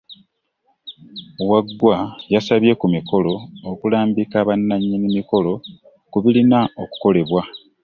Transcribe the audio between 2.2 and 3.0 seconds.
yasabye ku